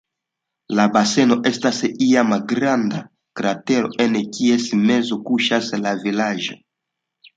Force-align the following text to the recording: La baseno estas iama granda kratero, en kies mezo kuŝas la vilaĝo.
La 0.77 0.85
baseno 0.95 1.35
estas 1.49 1.81
iama 2.05 2.39
granda 2.53 3.03
kratero, 3.41 3.93
en 4.07 4.19
kies 4.39 4.67
mezo 4.89 5.23
kuŝas 5.29 5.71
la 5.87 5.95
vilaĝo. 6.07 6.59